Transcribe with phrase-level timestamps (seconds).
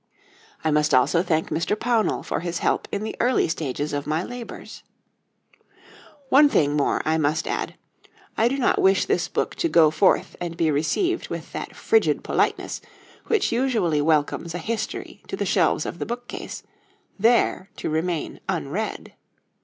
[0.63, 1.75] I must also thank Mr.
[1.75, 4.81] Pownall for his help in the early stages of my labours.
[6.29, 7.75] One thing more I must add:
[8.35, 12.23] I do not wish this book to go forth and be received with that frigid
[12.23, 12.81] politeness
[13.27, 16.63] which usually welcomes a history to the shelves of the bookcase,
[17.19, 19.13] there to remain unread.